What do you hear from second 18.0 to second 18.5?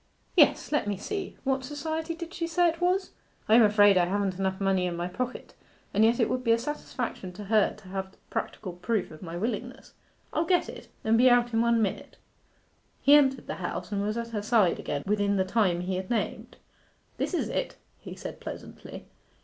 said